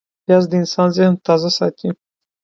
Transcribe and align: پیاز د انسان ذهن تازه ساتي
پیاز 0.25 0.43
د 0.49 0.53
انسان 0.61 0.87
ذهن 0.97 1.13
تازه 1.25 1.49
ساتي 1.57 1.89